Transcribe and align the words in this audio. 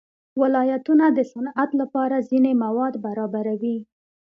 ولایتونه 0.41 1.05
د 1.11 1.19
صنعت 1.31 1.69
لپاره 1.81 2.25
ځینې 2.29 2.51
مواد 2.63 2.93
برابروي. 3.05 3.77